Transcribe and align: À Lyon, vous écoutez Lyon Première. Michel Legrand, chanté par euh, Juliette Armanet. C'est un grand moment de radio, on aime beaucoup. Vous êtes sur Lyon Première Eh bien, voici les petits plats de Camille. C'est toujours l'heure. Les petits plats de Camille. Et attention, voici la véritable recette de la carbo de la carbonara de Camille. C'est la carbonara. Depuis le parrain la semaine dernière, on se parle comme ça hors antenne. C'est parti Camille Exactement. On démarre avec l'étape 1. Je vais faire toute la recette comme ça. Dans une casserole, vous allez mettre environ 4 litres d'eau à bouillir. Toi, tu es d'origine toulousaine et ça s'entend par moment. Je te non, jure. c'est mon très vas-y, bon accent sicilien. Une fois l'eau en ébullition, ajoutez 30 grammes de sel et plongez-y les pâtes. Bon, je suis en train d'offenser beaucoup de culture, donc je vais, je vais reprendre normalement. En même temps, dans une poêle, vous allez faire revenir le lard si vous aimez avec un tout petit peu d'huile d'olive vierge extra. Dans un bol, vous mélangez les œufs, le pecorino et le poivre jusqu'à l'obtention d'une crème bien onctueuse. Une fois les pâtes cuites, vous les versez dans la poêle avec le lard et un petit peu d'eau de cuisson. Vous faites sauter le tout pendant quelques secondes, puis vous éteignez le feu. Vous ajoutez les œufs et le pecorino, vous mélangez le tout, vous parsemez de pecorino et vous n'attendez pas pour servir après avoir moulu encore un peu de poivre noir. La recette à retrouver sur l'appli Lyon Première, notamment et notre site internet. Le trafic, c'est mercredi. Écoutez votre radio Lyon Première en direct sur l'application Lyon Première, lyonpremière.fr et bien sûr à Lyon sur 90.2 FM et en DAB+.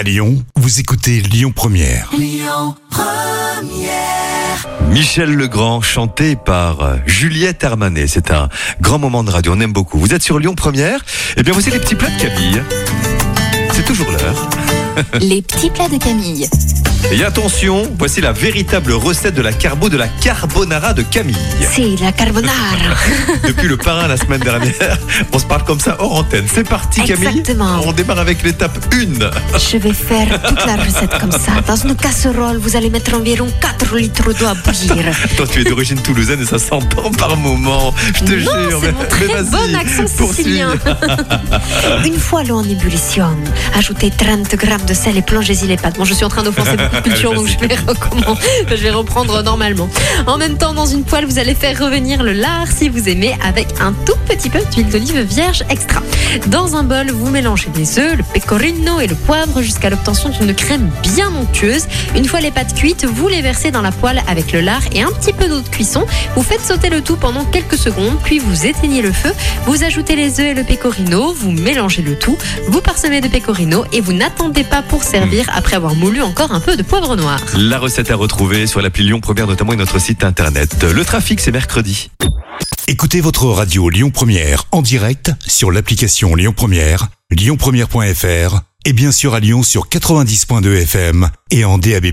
À 0.00 0.02
Lyon, 0.02 0.42
vous 0.56 0.80
écoutez 0.80 1.20
Lyon 1.20 1.52
Première. 1.54 2.10
Michel 4.88 5.34
Legrand, 5.34 5.82
chanté 5.82 6.36
par 6.36 6.80
euh, 6.80 6.96
Juliette 7.04 7.62
Armanet. 7.64 8.06
C'est 8.06 8.30
un 8.30 8.48
grand 8.80 8.98
moment 8.98 9.22
de 9.24 9.30
radio, 9.30 9.52
on 9.54 9.60
aime 9.60 9.74
beaucoup. 9.74 9.98
Vous 9.98 10.14
êtes 10.14 10.22
sur 10.22 10.38
Lyon 10.38 10.54
Première 10.54 11.04
Eh 11.36 11.42
bien, 11.42 11.52
voici 11.52 11.70
les 11.70 11.78
petits 11.78 11.96
plats 11.96 12.08
de 12.08 12.18
Camille. 12.18 12.62
C'est 13.74 13.84
toujours 13.84 14.10
l'heure. 14.10 14.48
Les 15.20 15.42
petits 15.42 15.70
plats 15.70 15.88
de 15.88 15.98
Camille. 15.98 16.48
Et 17.12 17.24
attention, 17.24 17.90
voici 17.98 18.20
la 18.20 18.30
véritable 18.30 18.92
recette 18.92 19.34
de 19.34 19.42
la 19.42 19.52
carbo 19.52 19.88
de 19.88 19.96
la 19.96 20.06
carbonara 20.06 20.92
de 20.92 21.02
Camille. 21.02 21.34
C'est 21.72 22.00
la 22.00 22.12
carbonara. 22.12 22.54
Depuis 23.48 23.66
le 23.66 23.76
parrain 23.76 24.06
la 24.06 24.16
semaine 24.16 24.40
dernière, 24.40 24.98
on 25.32 25.38
se 25.38 25.44
parle 25.46 25.64
comme 25.64 25.80
ça 25.80 25.96
hors 25.98 26.18
antenne. 26.18 26.44
C'est 26.46 26.68
parti 26.68 27.02
Camille 27.02 27.26
Exactement. 27.26 27.80
On 27.84 27.92
démarre 27.92 28.20
avec 28.20 28.42
l'étape 28.42 28.78
1. 28.92 29.58
Je 29.58 29.76
vais 29.78 29.92
faire 29.92 30.40
toute 30.42 30.64
la 30.66 30.76
recette 30.76 31.18
comme 31.18 31.32
ça. 31.32 31.52
Dans 31.66 31.76
une 31.76 31.96
casserole, 31.96 32.58
vous 32.58 32.76
allez 32.76 32.90
mettre 32.90 33.14
environ 33.14 33.48
4 33.60 33.96
litres 33.96 34.32
d'eau 34.38 34.46
à 34.46 34.54
bouillir. 34.54 35.04
Toi, 35.36 35.46
tu 35.50 35.62
es 35.62 35.64
d'origine 35.64 36.00
toulousaine 36.00 36.42
et 36.42 36.46
ça 36.46 36.58
s'entend 36.58 37.10
par 37.10 37.36
moment. 37.36 37.92
Je 38.14 38.24
te 38.24 38.32
non, 38.32 38.68
jure. 38.68 38.80
c'est 38.82 38.92
mon 38.92 39.04
très 39.06 39.26
vas-y, 39.26 39.50
bon 39.50 39.74
accent 39.74 40.06
sicilien. 40.06 40.74
Une 42.04 42.18
fois 42.18 42.44
l'eau 42.44 42.58
en 42.58 42.64
ébullition, 42.64 43.26
ajoutez 43.74 44.10
30 44.10 44.54
grammes 44.54 44.84
de 44.86 44.89
sel 44.94 45.16
et 45.16 45.22
plongez-y 45.22 45.66
les 45.66 45.76
pâtes. 45.76 45.96
Bon, 45.96 46.04
je 46.04 46.14
suis 46.14 46.24
en 46.24 46.28
train 46.28 46.42
d'offenser 46.42 46.76
beaucoup 46.76 46.96
de 46.96 47.00
culture, 47.08 47.34
donc 47.34 47.46
je 47.46 47.58
vais, 47.58 47.76
je 48.70 48.82
vais 48.82 48.90
reprendre 48.90 49.42
normalement. 49.42 49.88
En 50.26 50.38
même 50.38 50.56
temps, 50.56 50.74
dans 50.74 50.86
une 50.86 51.04
poêle, 51.04 51.26
vous 51.26 51.38
allez 51.38 51.54
faire 51.54 51.78
revenir 51.78 52.22
le 52.22 52.32
lard 52.32 52.66
si 52.68 52.88
vous 52.88 53.08
aimez 53.08 53.36
avec 53.42 53.68
un 53.80 53.92
tout 54.04 54.16
petit 54.26 54.50
peu 54.50 54.60
d'huile 54.72 54.88
d'olive 54.88 55.20
vierge 55.20 55.64
extra. 55.68 56.02
Dans 56.46 56.76
un 56.76 56.82
bol, 56.82 57.10
vous 57.10 57.28
mélangez 57.28 57.68
les 57.76 57.98
œufs, 57.98 58.16
le 58.16 58.22
pecorino 58.22 59.00
et 59.00 59.06
le 59.06 59.14
poivre 59.14 59.62
jusqu'à 59.62 59.90
l'obtention 59.90 60.28
d'une 60.28 60.54
crème 60.54 60.90
bien 61.02 61.30
onctueuse. 61.34 61.86
Une 62.14 62.24
fois 62.24 62.40
les 62.40 62.50
pâtes 62.50 62.74
cuites, 62.74 63.04
vous 63.04 63.28
les 63.28 63.42
versez 63.42 63.70
dans 63.70 63.82
la 63.82 63.92
poêle 63.92 64.22
avec 64.28 64.52
le 64.52 64.60
lard 64.60 64.82
et 64.92 65.02
un 65.02 65.10
petit 65.10 65.32
peu 65.32 65.48
d'eau 65.48 65.60
de 65.60 65.68
cuisson. 65.68 66.06
Vous 66.36 66.42
faites 66.42 66.64
sauter 66.64 66.90
le 66.90 67.02
tout 67.02 67.16
pendant 67.16 67.44
quelques 67.44 67.78
secondes, 67.78 68.16
puis 68.22 68.38
vous 68.38 68.66
éteignez 68.66 69.02
le 69.02 69.12
feu. 69.12 69.32
Vous 69.66 69.84
ajoutez 69.84 70.16
les 70.16 70.40
œufs 70.40 70.46
et 70.46 70.54
le 70.54 70.64
pecorino, 70.64 71.32
vous 71.32 71.50
mélangez 71.50 72.02
le 72.02 72.16
tout, 72.16 72.36
vous 72.68 72.80
parsemez 72.80 73.20
de 73.20 73.28
pecorino 73.28 73.84
et 73.92 74.00
vous 74.00 74.12
n'attendez 74.12 74.64
pas 74.64 74.79
pour 74.82 75.04
servir 75.04 75.46
après 75.54 75.76
avoir 75.76 75.94
moulu 75.94 76.22
encore 76.22 76.52
un 76.52 76.60
peu 76.60 76.76
de 76.76 76.82
poivre 76.82 77.16
noir. 77.16 77.40
La 77.56 77.78
recette 77.78 78.10
à 78.10 78.16
retrouver 78.16 78.66
sur 78.66 78.80
l'appli 78.80 79.04
Lyon 79.04 79.20
Première, 79.20 79.46
notamment 79.46 79.72
et 79.72 79.76
notre 79.76 79.98
site 79.98 80.24
internet. 80.24 80.82
Le 80.82 81.04
trafic, 81.04 81.40
c'est 81.40 81.52
mercredi. 81.52 82.10
Écoutez 82.88 83.20
votre 83.20 83.46
radio 83.46 83.88
Lyon 83.88 84.10
Première 84.10 84.64
en 84.72 84.82
direct 84.82 85.32
sur 85.46 85.70
l'application 85.70 86.34
Lyon 86.34 86.52
Première, 86.54 87.08
lyonpremière.fr 87.30 88.60
et 88.84 88.92
bien 88.92 89.12
sûr 89.12 89.34
à 89.34 89.40
Lyon 89.40 89.62
sur 89.62 89.88
90.2 89.88 90.82
FM 90.82 91.30
et 91.50 91.64
en 91.64 91.78
DAB+. 91.78 92.06